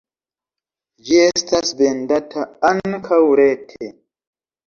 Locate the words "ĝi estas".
1.09-1.73